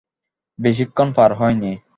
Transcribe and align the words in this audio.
বেশিক্ষণ 0.59 1.07
পার 1.13 1.31
হয়নি। 1.33 1.71